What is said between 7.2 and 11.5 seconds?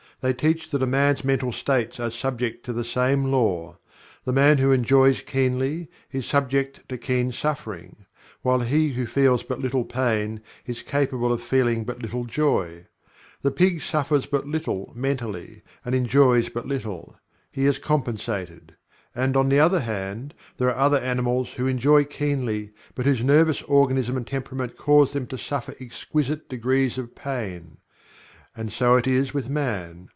suffering; while he who feels but little pain is capable of